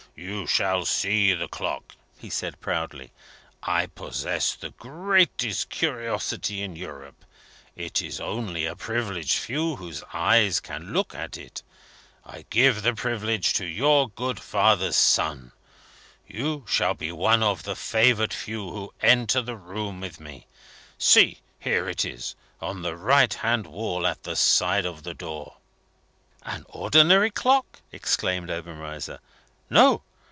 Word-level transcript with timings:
"You 0.13 0.45
shall 0.45 0.85
see 0.85 1.33
the 1.33 1.47
clock," 1.47 1.95
he 2.19 2.29
said 2.29 2.59
proudly. 2.61 3.11
"I 3.63 3.85
possess 3.87 4.53
the 4.53 4.69
greatest 4.71 5.69
curiosity 5.69 6.61
in 6.61 6.75
Europe. 6.75 7.23
It 7.77 8.01
is 8.03 8.19
only 8.19 8.65
a 8.67 8.75
privileged 8.75 9.37
few 9.39 9.77
whose 9.77 10.03
eyes 10.13 10.59
can 10.59 10.91
look 10.93 11.15
at 11.15 11.37
it. 11.37 11.63
I 12.25 12.45
give 12.51 12.81
the 12.83 12.93
privilege 12.93 13.53
to 13.53 13.65
your 13.65 14.09
good 14.09 14.37
father's 14.39 14.97
son 14.97 15.53
you 16.27 16.65
shall 16.67 16.93
be 16.93 17.11
one 17.11 17.41
of 17.41 17.63
the 17.63 17.75
favoured 17.75 18.33
few 18.33 18.69
who 18.69 18.93
enter 19.01 19.41
the 19.41 19.55
room 19.57 20.01
with 20.01 20.19
me. 20.19 20.45
See! 20.99 21.39
here 21.57 21.87
it 21.89 22.03
is, 22.05 22.35
on 22.59 22.81
the 22.83 22.97
right 22.97 23.33
hand 23.33 23.65
wall 23.65 24.05
at 24.05 24.23
the 24.23 24.35
side 24.35 24.85
of 24.85 25.01
the 25.03 25.13
door." 25.15 25.57
"An 26.43 26.65
ordinary 26.67 27.31
clock," 27.31 27.79
exclaimed 27.93 28.51
Obenreizer. 28.51 29.19
"No! 29.69 30.03